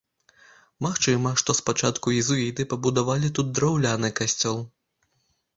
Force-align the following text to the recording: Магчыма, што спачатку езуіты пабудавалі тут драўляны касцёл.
Магчыма, 0.85 1.33
што 1.41 1.55
спачатку 1.59 2.15
езуіты 2.21 2.67
пабудавалі 2.71 3.33
тут 3.39 3.55
драўляны 3.59 4.13
касцёл. 4.23 4.59